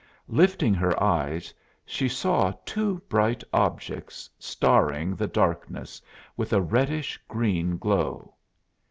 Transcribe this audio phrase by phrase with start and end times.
[0.33, 1.53] Lifting her eyes
[1.85, 6.01] she saw two bright objects starring the darkness
[6.35, 8.33] with a reddish green glow.